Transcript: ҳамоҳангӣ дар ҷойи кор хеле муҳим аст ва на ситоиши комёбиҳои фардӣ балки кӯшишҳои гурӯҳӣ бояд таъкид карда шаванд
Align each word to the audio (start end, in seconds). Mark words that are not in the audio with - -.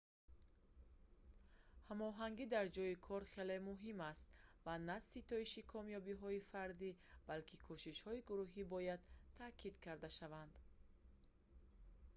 ҳамоҳангӣ 1.87 2.45
дар 2.55 2.65
ҷойи 2.75 2.95
кор 3.07 3.23
хеле 3.33 3.57
муҳим 3.69 3.97
аст 4.11 4.25
ва 4.65 4.73
на 4.89 4.97
ситоиши 5.13 5.67
комёбиҳои 5.73 6.45
фардӣ 6.51 6.89
балки 7.27 7.57
кӯшишҳои 7.67 8.25
гурӯҳӣ 8.29 8.63
бояд 8.73 9.01
таъкид 9.37 9.75
карда 9.85 10.09
шаванд 10.17 10.53